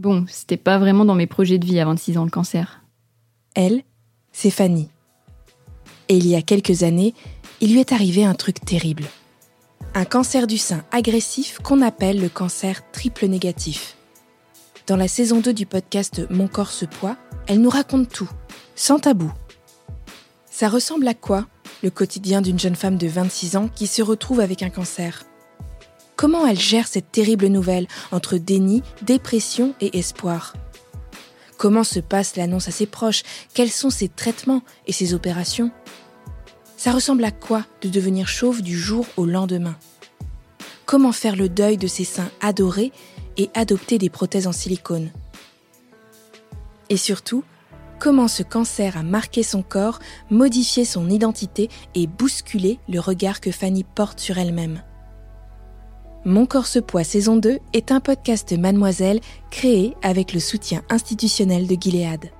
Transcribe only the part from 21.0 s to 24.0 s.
à quoi le quotidien d'une jeune femme de 26 ans qui se